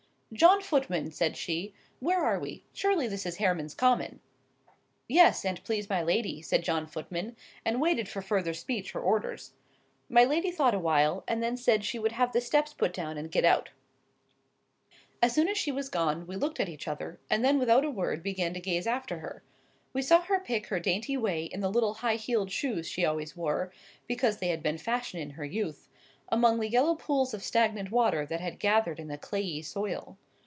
[0.33, 2.63] "John Footman," said she, "where are we?
[2.71, 4.21] Surely this is Hareman's Common."
[5.09, 7.35] "Yes, an't please my lady," said John Footman,
[7.65, 9.51] and waited for further speech or orders.
[10.07, 13.17] My lady thought a while, and then said she would have the steps put down
[13.17, 13.71] and get out.
[15.21, 17.91] As soon as she was gone, we looked at each other, and then without a
[17.91, 19.43] word began to gaze after her.
[19.91, 23.35] We saw her pick her dainty way in the little high heeled shoes she always
[23.35, 23.73] wore
[24.07, 25.89] (because they had been in fashion in her youth),
[26.33, 30.17] among the yellow pools of stagnant water that had gathered in the clayey soil.